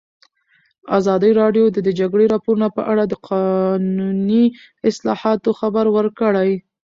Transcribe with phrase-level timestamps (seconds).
[0.97, 4.45] ازادي راډیو د د جګړې راپورونه په اړه د قانوني
[4.89, 6.51] اصلاحاتو خبر ورکړی.